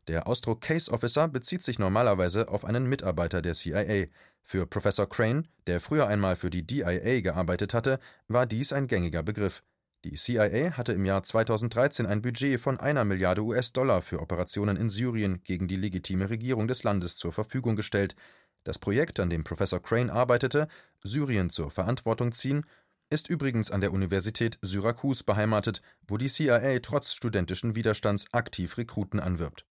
Der 0.07 0.27
Ausdruck 0.27 0.61
Case 0.61 0.91
Officer 0.91 1.27
bezieht 1.27 1.63
sich 1.63 1.79
normalerweise 1.79 2.49
auf 2.49 2.65
einen 2.65 2.87
Mitarbeiter 2.87 3.41
der 3.41 3.53
CIA. 3.53 4.07
Für 4.41 4.65
Professor 4.65 5.07
Crane, 5.07 5.47
der 5.67 5.79
früher 5.79 6.07
einmal 6.07 6.35
für 6.35 6.49
die 6.49 6.67
DIA 6.67 7.21
gearbeitet 7.21 7.73
hatte, 7.73 7.99
war 8.27 8.45
dies 8.45 8.73
ein 8.73 8.87
gängiger 8.87 9.23
Begriff. 9.23 9.63
Die 10.03 10.15
CIA 10.15 10.71
hatte 10.75 10.91
im 10.91 11.05
Jahr 11.05 11.23
2013 11.23 12.05
ein 12.05 12.21
Budget 12.21 12.59
von 12.59 12.77
einer 12.77 13.05
Milliarde 13.05 13.41
US-Dollar 13.41 14.01
für 14.01 14.19
Operationen 14.19 14.75
in 14.75 14.89
Syrien 14.89 15.41
gegen 15.45 15.69
die 15.69 15.77
legitime 15.77 16.29
Regierung 16.29 16.67
des 16.67 16.83
Landes 16.83 17.15
zur 17.15 17.31
Verfügung 17.31 17.77
gestellt. 17.77 18.15
Das 18.65 18.79
Projekt, 18.79 19.21
an 19.21 19.29
dem 19.29 19.45
Professor 19.45 19.81
Crane 19.81 20.09
arbeitete, 20.09 20.67
Syrien 21.03 21.49
zur 21.49 21.71
Verantwortung 21.71 22.33
ziehen, 22.33 22.65
ist 23.09 23.29
übrigens 23.29 23.71
an 23.71 23.79
der 23.79 23.93
Universität 23.93 24.57
Syrakus 24.61 25.23
beheimatet, 25.23 25.81
wo 26.07 26.17
die 26.17 26.27
CIA 26.27 26.79
trotz 26.79 27.13
studentischen 27.13 27.75
Widerstands 27.75 28.25
aktiv 28.33 28.77
Rekruten 28.77 29.19
anwirbt. 29.21 29.65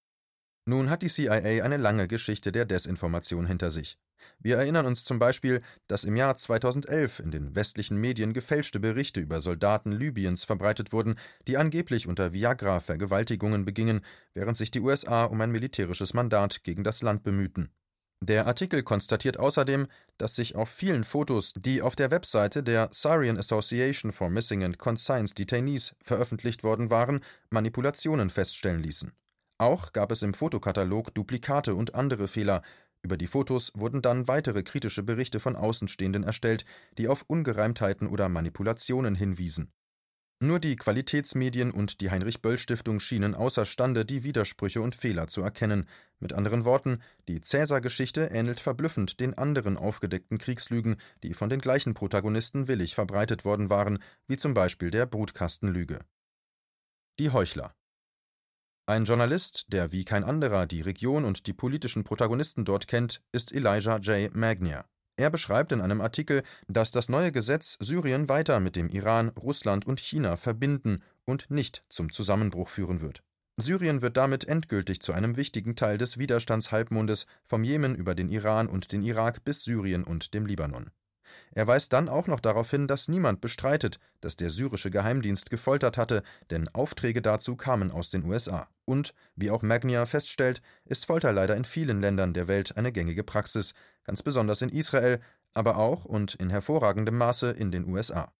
Nun 0.64 0.90
hat 0.90 1.02
die 1.02 1.08
CIA 1.08 1.64
eine 1.64 1.76
lange 1.76 2.06
Geschichte 2.06 2.52
der 2.52 2.64
Desinformation 2.64 3.46
hinter 3.46 3.70
sich. 3.70 3.98
Wir 4.38 4.56
erinnern 4.56 4.86
uns 4.86 5.04
zum 5.04 5.18
Beispiel, 5.18 5.60
dass 5.88 6.04
im 6.04 6.16
Jahr 6.16 6.36
2011 6.36 7.20
in 7.20 7.30
den 7.30 7.54
westlichen 7.56 7.96
Medien 7.96 8.32
gefälschte 8.32 8.80
Berichte 8.80 9.20
über 9.20 9.40
Soldaten 9.40 9.92
Libyens 9.92 10.44
verbreitet 10.44 10.92
wurden, 10.92 11.16
die 11.48 11.56
angeblich 11.56 12.06
unter 12.06 12.32
Viagra 12.32 12.80
Vergewaltigungen 12.80 13.64
begingen, 13.64 14.00
während 14.34 14.56
sich 14.56 14.70
die 14.70 14.80
USA 14.80 15.24
um 15.24 15.40
ein 15.40 15.50
militärisches 15.50 16.14
Mandat 16.14 16.62
gegen 16.62 16.84
das 16.84 17.02
Land 17.02 17.24
bemühten. 17.24 17.70
Der 18.22 18.46
Artikel 18.46 18.84
konstatiert 18.84 19.36
außerdem, 19.36 19.88
dass 20.16 20.36
sich 20.36 20.54
auf 20.54 20.68
vielen 20.68 21.02
Fotos, 21.02 21.52
die 21.56 21.82
auf 21.82 21.96
der 21.96 22.12
Webseite 22.12 22.62
der 22.62 22.88
Syrian 22.92 23.36
Association 23.36 24.12
for 24.12 24.30
Missing 24.30 24.62
and 24.62 24.78
Consigned 24.78 25.36
Detainees 25.36 25.96
veröffentlicht 26.00 26.62
worden 26.62 26.90
waren, 26.90 27.24
Manipulationen 27.50 28.30
feststellen 28.30 28.80
ließen. 28.80 29.12
Auch 29.62 29.92
gab 29.92 30.10
es 30.10 30.22
im 30.22 30.34
Fotokatalog 30.34 31.14
Duplikate 31.14 31.76
und 31.76 31.94
andere 31.94 32.26
Fehler. 32.26 32.62
Über 33.02 33.16
die 33.16 33.28
Fotos 33.28 33.70
wurden 33.76 34.02
dann 34.02 34.26
weitere 34.26 34.64
kritische 34.64 35.04
Berichte 35.04 35.38
von 35.38 35.54
Außenstehenden 35.54 36.24
erstellt, 36.24 36.64
die 36.98 37.06
auf 37.06 37.24
Ungereimtheiten 37.28 38.08
oder 38.08 38.28
Manipulationen 38.28 39.14
hinwiesen 39.14 39.72
nur 40.42 40.58
die 40.58 40.74
Qualitätsmedien 40.74 41.70
und 41.70 42.00
die 42.00 42.10
Heinrich-Böll-Stiftung 42.10 42.98
schienen 42.98 43.36
außerstande, 43.36 44.04
die 44.04 44.24
Widersprüche 44.24 44.80
und 44.80 44.96
Fehler 44.96 45.28
zu 45.28 45.40
erkennen. 45.40 45.88
Mit 46.18 46.32
anderen 46.32 46.64
Worten, 46.64 47.00
die 47.28 47.40
Cäsar-Geschichte 47.40 48.24
ähnelt 48.24 48.58
verblüffend 48.58 49.20
den 49.20 49.38
anderen 49.38 49.76
aufgedeckten 49.76 50.38
Kriegslügen, 50.38 50.96
die 51.22 51.34
von 51.34 51.48
den 51.48 51.60
gleichen 51.60 51.94
Protagonisten 51.94 52.66
willig 52.66 52.96
verbreitet 52.96 53.44
worden 53.44 53.70
waren, 53.70 54.02
wie 54.26 54.36
zum 54.36 54.52
Beispiel 54.52 54.90
der 54.90 55.06
Brutkastenlüge. 55.06 56.00
Die 57.20 57.30
Heuchler 57.30 57.76
Ein 58.84 59.04
Journalist, 59.04 59.72
der 59.72 59.92
wie 59.92 60.04
kein 60.04 60.24
anderer 60.24 60.66
die 60.66 60.80
Region 60.80 61.24
und 61.24 61.46
die 61.46 61.52
politischen 61.52 62.02
Protagonisten 62.02 62.64
dort 62.64 62.88
kennt, 62.88 63.22
ist 63.30 63.54
Elijah 63.54 63.98
J. 63.98 64.34
Magnier. 64.34 64.84
Er 65.16 65.30
beschreibt 65.30 65.70
in 65.70 65.80
einem 65.80 66.00
Artikel, 66.00 66.42
dass 66.66 66.90
das 66.90 67.08
neue 67.08 67.30
Gesetz 67.30 67.76
Syrien 67.78 68.28
weiter 68.28 68.58
mit 68.58 68.74
dem 68.74 68.88
Iran, 68.88 69.28
Russland 69.28 69.86
und 69.86 70.00
China 70.00 70.34
verbinden 70.34 71.02
und 71.24 71.48
nicht 71.48 71.84
zum 71.90 72.10
Zusammenbruch 72.10 72.68
führen 72.68 73.00
wird. 73.00 73.22
Syrien 73.56 74.02
wird 74.02 74.16
damit 74.16 74.48
endgültig 74.48 75.00
zu 75.00 75.12
einem 75.12 75.36
wichtigen 75.36 75.76
Teil 75.76 75.96
des 75.96 76.18
Widerstandshalbmondes 76.18 77.26
vom 77.44 77.62
Jemen 77.62 77.94
über 77.94 78.16
den 78.16 78.30
Iran 78.30 78.66
und 78.66 78.90
den 78.90 79.04
Irak 79.04 79.44
bis 79.44 79.62
Syrien 79.62 80.02
und 80.02 80.34
dem 80.34 80.44
Libanon. 80.44 80.90
Er 81.52 81.66
weist 81.66 81.92
dann 81.92 82.08
auch 82.08 82.26
noch 82.26 82.40
darauf 82.40 82.70
hin, 82.70 82.86
dass 82.86 83.08
niemand 83.08 83.40
bestreitet, 83.40 83.98
dass 84.20 84.36
der 84.36 84.50
syrische 84.50 84.90
Geheimdienst 84.90 85.50
gefoltert 85.50 85.96
hatte, 85.96 86.22
denn 86.50 86.68
Aufträge 86.68 87.22
dazu 87.22 87.56
kamen 87.56 87.90
aus 87.90 88.10
den 88.10 88.24
USA. 88.24 88.68
Und, 88.84 89.14
wie 89.36 89.50
auch 89.50 89.62
Magnia 89.62 90.06
feststellt, 90.06 90.62
ist 90.84 91.06
Folter 91.06 91.32
leider 91.32 91.56
in 91.56 91.64
vielen 91.64 92.00
Ländern 92.00 92.34
der 92.34 92.48
Welt 92.48 92.76
eine 92.76 92.92
gängige 92.92 93.24
Praxis, 93.24 93.74
ganz 94.04 94.22
besonders 94.22 94.62
in 94.62 94.68
Israel, 94.68 95.20
aber 95.54 95.76
auch 95.76 96.04
und 96.04 96.34
in 96.34 96.50
hervorragendem 96.50 97.16
Maße 97.16 97.50
in 97.50 97.70
den 97.70 97.86
USA. 97.86 98.32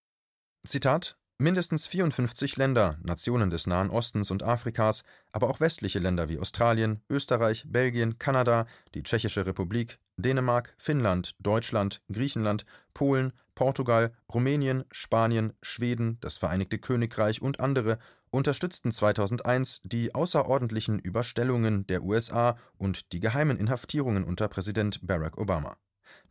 Zitat 0.64 1.16
Mindestens 1.42 1.88
54 1.88 2.56
Länder, 2.56 2.98
Nationen 3.02 3.50
des 3.50 3.66
Nahen 3.66 3.90
Ostens 3.90 4.30
und 4.30 4.44
Afrikas, 4.44 5.02
aber 5.32 5.50
auch 5.50 5.58
westliche 5.58 5.98
Länder 5.98 6.28
wie 6.28 6.38
Australien, 6.38 7.02
Österreich, 7.10 7.64
Belgien, 7.66 8.16
Kanada, 8.16 8.64
die 8.94 9.02
Tschechische 9.02 9.44
Republik, 9.44 9.98
Dänemark, 10.16 10.72
Finnland, 10.78 11.34
Deutschland, 11.40 12.00
Griechenland, 12.12 12.64
Polen, 12.94 13.32
Portugal, 13.56 14.12
Rumänien, 14.32 14.84
Spanien, 14.92 15.52
Schweden, 15.62 16.18
das 16.20 16.36
Vereinigte 16.36 16.78
Königreich 16.78 17.42
und 17.42 17.58
andere 17.58 17.98
unterstützten 18.30 18.92
2001 18.92 19.80
die 19.82 20.14
außerordentlichen 20.14 21.00
Überstellungen 21.00 21.88
der 21.88 22.04
USA 22.04 22.56
und 22.78 23.12
die 23.12 23.18
geheimen 23.18 23.58
Inhaftierungen 23.58 24.22
unter 24.22 24.46
Präsident 24.46 25.00
Barack 25.04 25.38
Obama. 25.38 25.76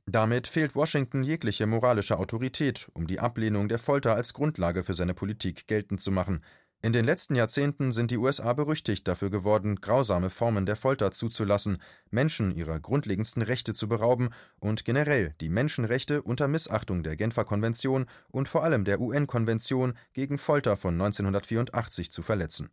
Damit 0.08 0.48
fehlt 0.48 0.76
Washington 0.76 1.24
jegliche 1.24 1.68
moralische 1.68 2.18
Autorität, 2.18 2.90
um 2.94 3.06
die 3.06 3.20
Ablehnung 3.20 3.70
der 3.70 3.80
Folter 3.80 4.16
als 4.16 4.34
Grundlage 4.34 4.84
für 4.84 4.96
seine 4.96 5.14
Politik 5.14 5.68
geltend 5.68 6.02
zu 6.02 6.12
machen. 6.12 6.44
In 6.84 6.94
den 6.94 7.06
letzten 7.06 7.36
Jahrzehnten 7.36 7.92
sind 7.92 8.10
die 8.10 8.18
USA 8.18 8.54
berüchtigt 8.54 9.08
dafür 9.08 9.30
geworden, 9.30 9.76
grausame 9.76 10.32
Formen 10.32 10.66
der 10.66 10.76
Folter 10.76 11.12
zuzulassen, 11.12 11.80
Menschen 12.10 12.56
ihrer 12.56 12.80
grundlegendsten 12.80 13.44
Rechte 13.44 13.74
zu 13.74 13.88
berauben 13.88 14.32
und 14.60 14.84
generell 14.84 15.36
die 15.40 15.50
Menschenrechte 15.50 16.24
unter 16.24 16.48
Missachtung 16.48 17.04
der 17.04 17.16
Genfer 17.16 17.46
Konvention 17.46 18.08
und 18.32 18.50
vor 18.50 18.64
allem 18.64 18.84
der 18.84 19.00
UN-Konvention 19.00 19.94
gegen 20.14 20.40
Folter 20.40 20.76
von 20.76 20.96
1984 20.96 22.12
zu 22.12 22.24
verletzen 22.24 22.72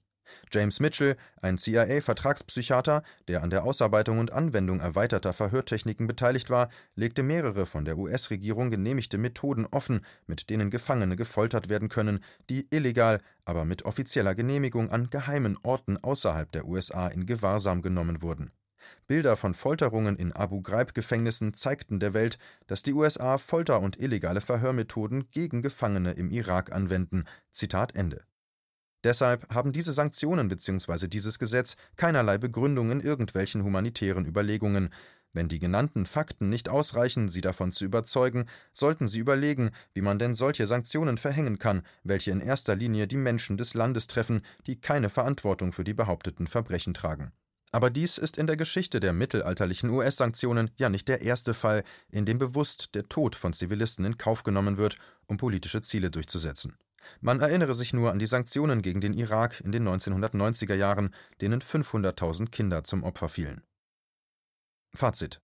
James 0.53 0.81
Mitchell, 0.81 1.17
ein 1.43 1.59
CIA-Vertragspsychiater, 1.59 3.03
der 3.29 3.43
an 3.43 3.51
der 3.51 3.65
Ausarbeitung 3.65 4.19
und 4.19 4.33
Anwendung 4.33 4.81
erweiterter 4.81 5.33
Verhörtechniken 5.33 6.07
beteiligt 6.07 6.51
war, 6.51 6.69
legte 6.95 7.23
mehrere 7.23 7.67
von 7.67 7.85
der 7.85 7.99
US-Regierung 7.99 8.71
genehmigte 8.71 9.19
Methoden 9.19 9.67
offen, 9.67 10.05
mit 10.27 10.51
denen 10.51 10.71
Gefangene 10.71 11.17
gefoltert 11.17 11.69
werden 11.69 11.89
können, 11.89 12.25
die 12.51 12.67
illegal, 12.71 13.21
aber 13.45 13.65
mit 13.65 13.85
offizieller 13.85 14.35
Genehmigung 14.35 14.91
an 14.91 15.11
geheimen 15.11 15.59
Orten 15.63 15.97
außerhalb 15.97 16.51
der 16.53 16.67
USA 16.67 17.09
in 17.09 17.27
Gewahrsam 17.27 17.83
genommen 17.83 18.23
wurden. 18.23 18.51
Bilder 19.07 19.37
von 19.37 19.55
Folterungen 19.55 20.17
in 20.17 20.33
Abu-Ghraib-Gefängnissen 20.33 21.55
zeigten 21.55 22.01
der 22.01 22.15
Welt, 22.15 22.39
dass 22.67 22.83
die 22.83 22.93
USA 22.93 23.39
Folter 23.39 23.81
und 23.81 23.99
illegale 24.01 24.41
Verhörmethoden 24.41 25.31
gegen 25.31 25.63
Gefangene 25.63 26.13
im 26.13 26.31
Irak 26.31 26.73
anwenden. 26.73 27.25
Zitat 27.51 27.97
Ende 27.97 28.28
Deshalb 29.05 29.49
haben 29.55 29.73
diese 29.73 29.93
Sanktionen 29.93 30.49
bzw. 30.49 31.07
dieses 31.07 31.39
Gesetz 31.39 31.77
keinerlei 31.97 32.39
Begründung 32.39 32.91
in 32.91 33.01
irgendwelchen 33.01 33.63
humanitären 33.63 34.27
Überlegungen. 34.27 34.91
Wenn 35.33 35.49
die 35.49 35.59
genannten 35.59 36.07
Fakten 36.07 36.49
nicht 36.49 36.69
ausreichen, 36.69 37.29
Sie 37.29 37.41
davon 37.41 37.71
zu 37.71 37.85
überzeugen, 37.85 38.47
sollten 38.73 39.07
Sie 39.07 39.21
überlegen, 39.21 39.71
wie 39.93 40.01
man 40.01 40.19
denn 40.19 40.35
solche 40.35 40.67
Sanktionen 40.67 41.19
verhängen 41.19 41.59
kann, 41.59 41.83
welche 42.03 42.31
in 42.31 42.41
erster 42.41 42.75
Linie 42.75 43.07
die 43.07 43.19
Menschen 43.19 43.57
des 43.57 43.75
Landes 43.75 44.07
treffen, 44.07 44.43
die 44.67 44.81
keine 44.81 45.11
Verantwortung 45.11 45.73
für 45.73 45.85
die 45.85 45.95
behaupteten 45.95 46.47
Verbrechen 46.47 46.95
tragen. 46.95 47.31
Aber 47.71 47.91
dies 47.91 48.17
ist 48.17 48.39
in 48.39 48.47
der 48.47 48.57
Geschichte 48.57 48.99
der 48.99 49.13
mittelalterlichen 49.13 49.91
US-Sanktionen 49.91 50.71
ja 50.77 50.89
nicht 50.89 51.07
der 51.07 51.21
erste 51.21 51.53
Fall, 51.53 51.85
in 52.11 52.25
dem 52.25 52.39
bewusst 52.39 52.95
der 52.95 53.09
Tod 53.09 53.37
von 53.37 53.53
Zivilisten 53.53 54.07
in 54.07 54.17
Kauf 54.17 54.43
genommen 54.43 54.79
wird, 54.79 54.97
um 55.27 55.37
politische 55.37 55.83
Ziele 55.83 56.11
durchzusetzen. 56.11 56.75
Man 57.21 57.41
erinnere 57.41 57.75
sich 57.75 57.93
nur 57.93 58.13
an 58.13 58.19
die 58.19 58.27
Sanktionen 58.27 58.83
gegen 58.83 59.01
den 59.01 59.15
Irak 59.15 59.61
in 59.61 59.73
den 59.73 59.87
1990er 59.89 60.75
Jahren, 60.75 61.15
denen 61.41 61.61
500.000 61.61 62.51
Kinder 62.51 62.85
zum 62.85 63.03
Opfer 63.05 63.29
fielen. 63.29 63.63
Fazit 64.95 65.41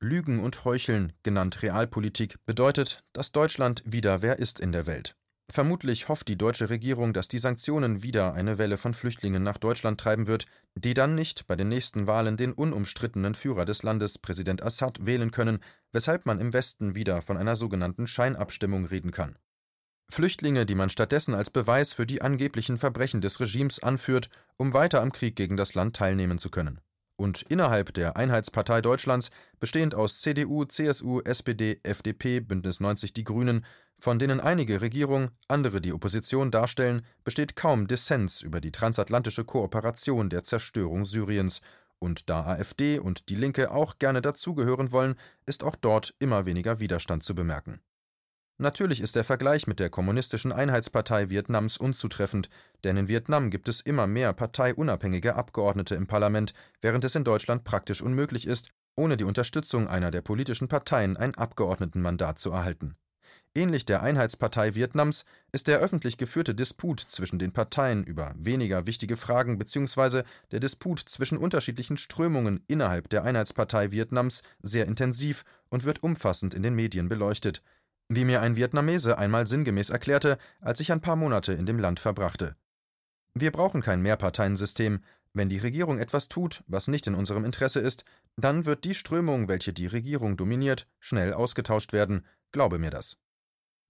Lügen 0.00 0.40
und 0.40 0.64
Heucheln, 0.66 1.14
genannt 1.22 1.62
Realpolitik, 1.62 2.36
bedeutet, 2.44 3.02
dass 3.14 3.32
Deutschland 3.32 3.82
wieder 3.86 4.20
wer 4.20 4.38
ist 4.38 4.60
in 4.60 4.70
der 4.70 4.86
Welt. 4.86 5.16
Vermutlich 5.48 6.08
hofft 6.08 6.28
die 6.28 6.36
deutsche 6.36 6.70
Regierung, 6.70 7.12
dass 7.12 7.28
die 7.28 7.38
Sanktionen 7.38 8.02
wieder 8.02 8.34
eine 8.34 8.58
Welle 8.58 8.76
von 8.76 8.94
Flüchtlingen 8.94 9.44
nach 9.44 9.58
Deutschland 9.58 10.00
treiben 10.00 10.26
wird, 10.26 10.46
die 10.74 10.92
dann 10.92 11.14
nicht 11.14 11.46
bei 11.46 11.54
den 11.54 11.68
nächsten 11.68 12.08
Wahlen 12.08 12.36
den 12.36 12.52
unumstrittenen 12.52 13.34
Führer 13.34 13.64
des 13.64 13.82
Landes, 13.84 14.18
Präsident 14.18 14.62
Assad, 14.62 15.06
wählen 15.06 15.30
können, 15.30 15.60
weshalb 15.92 16.26
man 16.26 16.40
im 16.40 16.52
Westen 16.52 16.96
wieder 16.96 17.22
von 17.22 17.36
einer 17.36 17.54
sogenannten 17.54 18.08
Scheinabstimmung 18.08 18.86
reden 18.86 19.12
kann. 19.12 19.38
Flüchtlinge, 20.08 20.66
die 20.66 20.74
man 20.74 20.88
stattdessen 20.88 21.34
als 21.34 21.50
Beweis 21.50 21.92
für 21.92 22.06
die 22.06 22.22
angeblichen 22.22 22.78
Verbrechen 22.78 23.20
des 23.20 23.40
Regimes 23.40 23.82
anführt, 23.82 24.28
um 24.56 24.72
weiter 24.72 25.02
am 25.02 25.12
Krieg 25.12 25.36
gegen 25.36 25.56
das 25.56 25.74
Land 25.74 25.96
teilnehmen 25.96 26.38
zu 26.38 26.50
können. 26.50 26.80
Und 27.16 27.42
innerhalb 27.48 27.94
der 27.94 28.16
Einheitspartei 28.16 28.82
Deutschlands, 28.82 29.30
bestehend 29.58 29.94
aus 29.94 30.20
CDU, 30.20 30.64
CSU, 30.64 31.20
SPD, 31.22 31.80
FDP, 31.82 32.40
Bündnis 32.40 32.78
90 32.78 33.14
Die 33.14 33.24
Grünen, 33.24 33.64
von 33.98 34.18
denen 34.18 34.40
einige 34.40 34.82
Regierung, 34.82 35.30
andere 35.48 35.80
die 35.80 35.94
Opposition 35.94 36.50
darstellen, 36.50 37.06
besteht 37.24 37.56
kaum 37.56 37.86
Dissens 37.86 38.42
über 38.42 38.60
die 38.60 38.72
transatlantische 38.72 39.44
Kooperation 39.44 40.28
der 40.28 40.44
Zerstörung 40.44 41.06
Syriens, 41.06 41.62
und 41.98 42.28
da 42.28 42.44
AfD 42.44 42.98
und 42.98 43.30
die 43.30 43.36
Linke 43.36 43.70
auch 43.70 43.98
gerne 43.98 44.20
dazugehören 44.20 44.92
wollen, 44.92 45.14
ist 45.46 45.64
auch 45.64 45.76
dort 45.76 46.14
immer 46.18 46.44
weniger 46.44 46.78
Widerstand 46.78 47.22
zu 47.22 47.34
bemerken. 47.34 47.80
Natürlich 48.58 49.02
ist 49.02 49.16
der 49.16 49.24
Vergleich 49.24 49.66
mit 49.66 49.80
der 49.80 49.90
Kommunistischen 49.90 50.50
Einheitspartei 50.50 51.28
Vietnams 51.28 51.76
unzutreffend, 51.76 52.48
denn 52.84 52.96
in 52.96 53.06
Vietnam 53.06 53.50
gibt 53.50 53.68
es 53.68 53.82
immer 53.82 54.06
mehr 54.06 54.32
parteiunabhängige 54.32 55.36
Abgeordnete 55.36 55.94
im 55.94 56.06
Parlament, 56.06 56.54
während 56.80 57.04
es 57.04 57.14
in 57.14 57.24
Deutschland 57.24 57.64
praktisch 57.64 58.00
unmöglich 58.00 58.46
ist, 58.46 58.70
ohne 58.94 59.18
die 59.18 59.24
Unterstützung 59.24 59.88
einer 59.88 60.10
der 60.10 60.22
politischen 60.22 60.68
Parteien 60.68 61.18
ein 61.18 61.34
Abgeordnetenmandat 61.34 62.38
zu 62.38 62.50
erhalten. 62.50 62.96
Ähnlich 63.54 63.84
der 63.84 64.02
Einheitspartei 64.02 64.74
Vietnams 64.74 65.24
ist 65.52 65.66
der 65.66 65.78
öffentlich 65.78 66.16
geführte 66.16 66.54
Disput 66.54 67.00
zwischen 67.00 67.38
den 67.38 67.52
Parteien 67.52 68.04
über 68.04 68.34
weniger 68.36 68.86
wichtige 68.86 69.16
Fragen 69.16 69.58
bzw. 69.58 70.22
der 70.50 70.60
Disput 70.60 71.00
zwischen 71.00 71.38
unterschiedlichen 71.38 71.96
Strömungen 71.96 72.62
innerhalb 72.68 73.08
der 73.08 73.24
Einheitspartei 73.24 73.92
Vietnams 73.92 74.42
sehr 74.62 74.86
intensiv 74.86 75.44
und 75.68 75.84
wird 75.84 76.02
umfassend 76.02 76.54
in 76.54 76.62
den 76.62 76.74
Medien 76.74 77.08
beleuchtet, 77.08 77.62
wie 78.08 78.24
mir 78.24 78.40
ein 78.40 78.56
Vietnamese 78.56 79.18
einmal 79.18 79.46
sinngemäß 79.46 79.90
erklärte, 79.90 80.38
als 80.60 80.80
ich 80.80 80.92
ein 80.92 81.00
paar 81.00 81.16
Monate 81.16 81.52
in 81.52 81.66
dem 81.66 81.78
Land 81.78 82.00
verbrachte. 82.00 82.56
Wir 83.34 83.50
brauchen 83.50 83.82
kein 83.82 84.00
Mehrparteiensystem. 84.02 85.00
Wenn 85.32 85.48
die 85.50 85.58
Regierung 85.58 85.98
etwas 85.98 86.28
tut, 86.28 86.64
was 86.66 86.88
nicht 86.88 87.06
in 87.06 87.14
unserem 87.14 87.44
Interesse 87.44 87.80
ist, 87.80 88.04
dann 88.36 88.64
wird 88.64 88.84
die 88.84 88.94
Strömung, 88.94 89.48
welche 89.48 89.72
die 89.72 89.86
Regierung 89.86 90.36
dominiert, 90.36 90.88
schnell 90.98 91.34
ausgetauscht 91.34 91.92
werden. 91.92 92.24
Glaube 92.52 92.78
mir 92.78 92.90
das. 92.90 93.18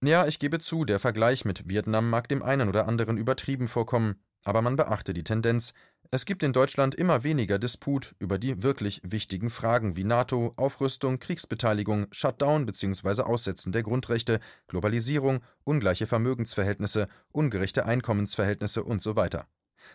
Ja, 0.02 0.26
ich 0.26 0.38
gebe 0.38 0.58
zu, 0.58 0.84
der 0.84 0.98
Vergleich 0.98 1.44
mit 1.44 1.68
Vietnam 1.68 2.10
mag 2.10 2.28
dem 2.28 2.42
einen 2.42 2.68
oder 2.68 2.88
anderen 2.88 3.16
übertrieben 3.16 3.68
vorkommen, 3.68 4.16
Aber 4.46 4.62
man 4.62 4.76
beachte 4.76 5.12
die 5.12 5.24
Tendenz, 5.24 5.74
es 6.12 6.24
gibt 6.24 6.44
in 6.44 6.52
Deutschland 6.52 6.94
immer 6.94 7.24
weniger 7.24 7.58
Disput 7.58 8.14
über 8.20 8.38
die 8.38 8.62
wirklich 8.62 9.00
wichtigen 9.02 9.50
Fragen 9.50 9.96
wie 9.96 10.04
NATO, 10.04 10.52
Aufrüstung, 10.54 11.18
Kriegsbeteiligung, 11.18 12.06
Shutdown 12.12 12.64
bzw. 12.64 13.22
Aussetzen 13.22 13.72
der 13.72 13.82
Grundrechte, 13.82 14.38
Globalisierung, 14.68 15.40
ungleiche 15.64 16.06
Vermögensverhältnisse, 16.06 17.08
ungerechte 17.32 17.86
Einkommensverhältnisse 17.86 18.86
usw. 18.86 19.28
So 19.32 19.40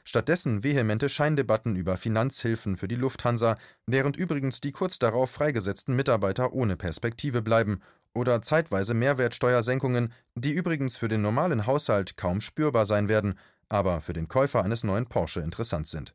Stattdessen 0.04 0.64
vehemente 0.64 1.08
Scheindebatten 1.08 1.78
über 1.78 1.96
Finanzhilfen 1.96 2.76
für 2.76 2.90
die 2.90 2.96
Lufthansa, 2.96 3.58
während 3.86 4.18
übrigens 4.18 4.60
die 4.60 4.74
kurz 4.74 5.00
darauf 5.00 5.32
freigesetzten 5.32 5.96
Mitarbeiter 5.96 6.52
ohne 6.52 6.76
Perspektive 6.76 7.42
bleiben, 7.42 7.82
oder 8.14 8.42
zeitweise 8.42 8.94
Mehrwertsteuersenkungen, 8.94 10.12
die 10.36 10.52
übrigens 10.52 10.98
für 10.98 11.08
den 11.08 11.22
normalen 11.22 11.66
Haushalt 11.66 12.18
kaum 12.18 12.42
spürbar 12.42 12.86
sein 12.86 13.08
werden, 13.08 13.36
aber 13.72 14.02
für 14.02 14.14
den 14.14 14.28
Käufer 14.28 14.64
eines 14.64 14.84
neuen 14.84 15.08
Porsche 15.08 15.40
interessant 15.40 15.88
sind. 15.88 16.14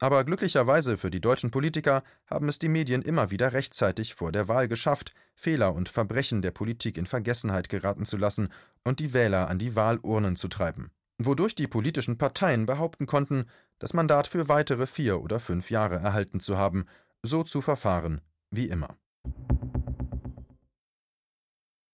Aber 0.00 0.24
glücklicherweise 0.24 0.96
für 0.96 1.10
die 1.10 1.20
deutschen 1.20 1.50
Politiker 1.50 2.02
haben 2.26 2.48
es 2.48 2.58
die 2.58 2.70
Medien 2.70 3.02
immer 3.02 3.30
wieder 3.30 3.52
rechtzeitig 3.52 4.14
vor 4.14 4.32
der 4.32 4.48
Wahl 4.48 4.66
geschafft, 4.66 5.12
Fehler 5.36 5.74
und 5.74 5.90
Verbrechen 5.90 6.40
der 6.42 6.52
Politik 6.52 6.96
in 6.96 7.06
Vergessenheit 7.06 7.68
geraten 7.68 8.06
zu 8.06 8.16
lassen 8.16 8.48
und 8.82 8.98
die 8.98 9.12
Wähler 9.12 9.48
an 9.48 9.58
die 9.58 9.76
Wahlurnen 9.76 10.36
zu 10.36 10.48
treiben, 10.48 10.90
wodurch 11.18 11.54
die 11.54 11.66
politischen 11.66 12.16
Parteien 12.16 12.64
behaupten 12.64 13.06
konnten, 13.06 13.44
das 13.78 13.92
Mandat 13.92 14.26
für 14.26 14.48
weitere 14.48 14.86
vier 14.86 15.20
oder 15.20 15.38
fünf 15.38 15.70
Jahre 15.70 15.96
erhalten 15.96 16.40
zu 16.40 16.56
haben, 16.56 16.86
so 17.22 17.44
zu 17.44 17.60
verfahren 17.60 18.22
wie 18.50 18.68
immer. 18.68 18.96